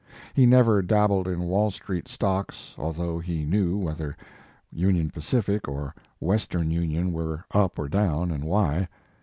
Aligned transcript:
He 0.33 0.47
never 0.47 0.81
dabbled 0.81 1.27
in 1.27 1.41
Wall 1.43 1.69
street 1.69 2.07
stocks, 2.07 2.73
although 2.75 3.19
he 3.19 3.45
knew 3.45 3.77
whether 3.77 4.17
Union 4.71 5.11
Pacific 5.11 5.67
or 5.67 5.93
Western 6.19 6.71
Union, 6.71 7.13
were 7.13 7.45
up 7.51 7.77
or 7.77 7.87
down 7.87 8.31
and 8.31 8.43
why. 8.43 8.87